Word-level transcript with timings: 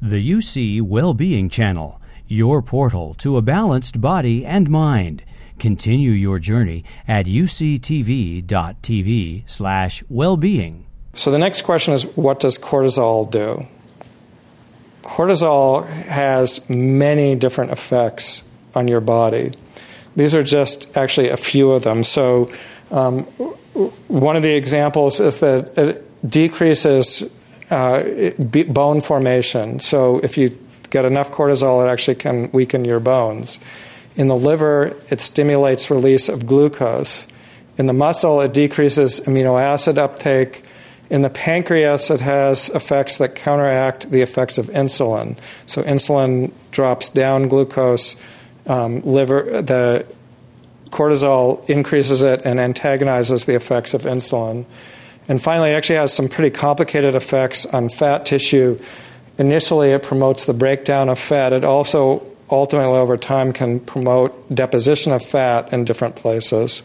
The 0.00 0.30
UC 0.30 0.80
Wellbeing 0.82 1.48
Channel, 1.48 2.00
your 2.28 2.62
portal 2.62 3.14
to 3.14 3.36
a 3.36 3.42
balanced 3.42 4.00
body 4.00 4.46
and 4.46 4.70
mind. 4.70 5.24
Continue 5.58 6.12
your 6.12 6.38
journey 6.38 6.84
at 7.08 7.26
uctv.tv 7.26 8.42
slash 9.44 10.04
wellbeing. 10.08 10.86
So 11.14 11.32
the 11.32 11.38
next 11.38 11.62
question 11.62 11.94
is 11.94 12.04
what 12.14 12.38
does 12.38 12.58
cortisol 12.58 13.28
do? 13.28 13.66
Cortisol 15.02 15.84
has 15.88 16.70
many 16.70 17.34
different 17.34 17.72
effects 17.72 18.44
on 18.76 18.86
your 18.86 19.00
body. 19.00 19.50
These 20.14 20.32
are 20.32 20.44
just 20.44 20.96
actually 20.96 21.30
a 21.30 21.36
few 21.36 21.72
of 21.72 21.82
them. 21.82 22.04
So, 22.04 22.48
um, 22.92 23.24
one 24.06 24.36
of 24.36 24.44
the 24.44 24.54
examples 24.54 25.18
is 25.18 25.40
that 25.40 25.76
it 25.76 26.04
decreases 26.28 27.28
uh, 27.70 28.30
bone 28.68 29.00
formation. 29.00 29.80
So, 29.80 30.18
if 30.20 30.38
you 30.38 30.56
get 30.90 31.04
enough 31.04 31.30
cortisol, 31.30 31.84
it 31.84 31.88
actually 31.88 32.14
can 32.16 32.50
weaken 32.52 32.84
your 32.84 33.00
bones. 33.00 33.60
In 34.16 34.28
the 34.28 34.36
liver, 34.36 34.96
it 35.10 35.20
stimulates 35.20 35.90
release 35.90 36.28
of 36.28 36.46
glucose. 36.46 37.28
In 37.76 37.86
the 37.86 37.92
muscle, 37.92 38.40
it 38.40 38.52
decreases 38.52 39.20
amino 39.20 39.60
acid 39.60 39.98
uptake. 39.98 40.64
In 41.10 41.22
the 41.22 41.30
pancreas, 41.30 42.10
it 42.10 42.20
has 42.20 42.68
effects 42.70 43.18
that 43.18 43.34
counteract 43.34 44.10
the 44.10 44.22
effects 44.22 44.58
of 44.58 44.66
insulin. 44.66 45.38
So, 45.66 45.82
insulin 45.82 46.52
drops 46.70 47.08
down 47.08 47.48
glucose. 47.48 48.16
Um, 48.66 49.00
liver, 49.02 49.62
the 49.62 50.06
cortisol 50.90 51.68
increases 51.68 52.22
it 52.22 52.42
and 52.44 52.58
antagonizes 52.58 53.44
the 53.44 53.54
effects 53.54 53.94
of 53.94 54.02
insulin. 54.02 54.64
And 55.28 55.40
finally, 55.42 55.70
it 55.70 55.74
actually 55.74 55.96
has 55.96 56.12
some 56.12 56.28
pretty 56.28 56.50
complicated 56.50 57.14
effects 57.14 57.66
on 57.66 57.90
fat 57.90 58.24
tissue. 58.24 58.80
Initially, 59.36 59.92
it 59.92 60.02
promotes 60.02 60.46
the 60.46 60.54
breakdown 60.54 61.08
of 61.08 61.18
fat. 61.18 61.52
It 61.52 61.64
also 61.64 62.26
ultimately 62.50 62.98
over 62.98 63.16
time 63.16 63.52
can 63.52 63.78
promote 63.78 64.54
deposition 64.54 65.12
of 65.12 65.22
fat 65.22 65.72
in 65.72 65.84
different 65.84 66.16
places. 66.16 66.82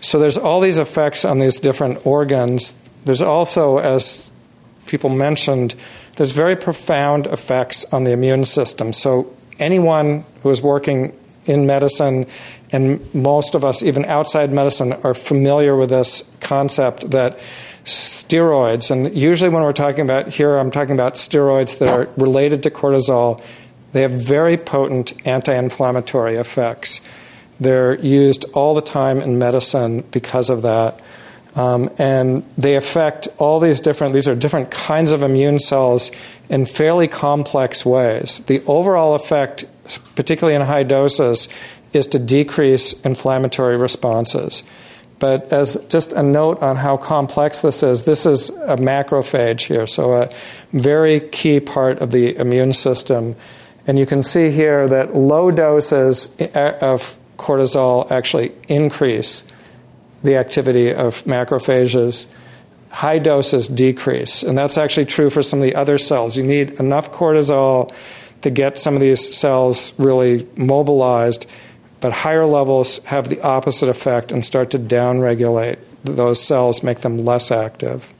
So 0.00 0.18
there's 0.18 0.36
all 0.36 0.60
these 0.60 0.76
effects 0.76 1.24
on 1.24 1.38
these 1.38 1.58
different 1.58 2.06
organs. 2.06 2.78
There's 3.06 3.22
also, 3.22 3.78
as 3.78 4.30
people 4.86 5.08
mentioned, 5.08 5.74
there's 6.16 6.32
very 6.32 6.56
profound 6.56 7.26
effects 7.26 7.86
on 7.92 8.04
the 8.04 8.12
immune 8.12 8.44
system. 8.44 8.92
So 8.92 9.34
anyone 9.58 10.26
who 10.42 10.50
is 10.50 10.60
working 10.60 11.18
in 11.46 11.66
medicine, 11.66 12.26
and 12.72 13.14
most 13.14 13.54
of 13.54 13.64
us, 13.64 13.82
even 13.82 14.04
outside 14.04 14.52
medicine, 14.52 14.92
are 15.04 15.14
familiar 15.14 15.76
with 15.76 15.90
this 15.90 16.30
concept 16.40 17.10
that 17.10 17.38
steroids, 17.84 18.90
and 18.90 19.14
usually 19.14 19.50
when 19.50 19.62
we're 19.62 19.72
talking 19.72 20.00
about 20.00 20.28
here, 20.28 20.56
I'm 20.56 20.70
talking 20.70 20.94
about 20.94 21.14
steroids 21.14 21.78
that 21.78 21.88
are 21.88 22.08
related 22.16 22.62
to 22.62 22.70
cortisol 22.70 23.42
they 23.94 24.02
have 24.02 24.10
very 24.10 24.56
potent 24.56 25.14
anti 25.24 25.54
inflammatory 25.54 26.34
effects. 26.34 27.00
They're 27.60 27.96
used 28.00 28.44
all 28.52 28.74
the 28.74 28.82
time 28.82 29.20
in 29.20 29.38
medicine 29.38 30.00
because 30.10 30.50
of 30.50 30.62
that. 30.62 31.00
Um, 31.54 31.88
and 31.96 32.44
they 32.58 32.74
affect 32.74 33.28
all 33.38 33.60
these 33.60 33.78
different, 33.78 34.12
these 34.12 34.26
are 34.26 34.34
different 34.34 34.72
kinds 34.72 35.12
of 35.12 35.22
immune 35.22 35.60
cells 35.60 36.10
in 36.48 36.66
fairly 36.66 37.06
complex 37.06 37.86
ways. 37.86 38.40
The 38.46 38.64
overall 38.66 39.14
effect, 39.14 39.64
particularly 40.14 40.54
in 40.54 40.62
high 40.62 40.82
doses, 40.82 41.48
is 41.92 42.06
to 42.08 42.18
decrease 42.18 42.92
inflammatory 43.02 43.76
responses. 43.76 44.62
But 45.18 45.52
as 45.52 45.76
just 45.88 46.12
a 46.12 46.22
note 46.22 46.60
on 46.60 46.76
how 46.76 46.96
complex 46.96 47.62
this 47.62 47.82
is, 47.82 48.02
this 48.02 48.26
is 48.26 48.50
a 48.50 48.76
macrophage 48.76 49.62
here, 49.62 49.86
so 49.86 50.14
a 50.14 50.30
very 50.72 51.20
key 51.20 51.60
part 51.60 51.98
of 52.00 52.10
the 52.10 52.36
immune 52.36 52.72
system. 52.72 53.36
And 53.86 53.98
you 53.98 54.06
can 54.06 54.22
see 54.22 54.50
here 54.50 54.88
that 54.88 55.14
low 55.14 55.50
doses 55.50 56.34
of 56.54 57.16
cortisol 57.38 58.10
actually 58.10 58.52
increase 58.68 59.44
the 60.22 60.36
activity 60.36 60.92
of 60.92 61.22
macrophages. 61.24 62.26
High 62.90 63.18
doses 63.18 63.68
decrease. 63.68 64.42
And 64.42 64.56
that's 64.56 64.78
actually 64.78 65.06
true 65.06 65.30
for 65.30 65.42
some 65.42 65.60
of 65.60 65.64
the 65.64 65.74
other 65.74 65.98
cells. 65.98 66.36
You 66.36 66.44
need 66.44 66.72
enough 66.80 67.12
cortisol 67.12 67.94
to 68.44 68.50
get 68.50 68.78
some 68.78 68.94
of 68.94 69.00
these 69.00 69.34
cells 69.34 69.94
really 69.98 70.46
mobilized, 70.54 71.46
but 72.00 72.12
higher 72.12 72.44
levels 72.44 72.98
have 73.04 73.30
the 73.30 73.40
opposite 73.40 73.88
effect 73.88 74.30
and 74.30 74.44
start 74.44 74.70
to 74.70 74.78
downregulate 74.78 75.78
those 76.04 76.42
cells, 76.42 76.82
make 76.82 77.00
them 77.00 77.24
less 77.24 77.50
active. 77.50 78.14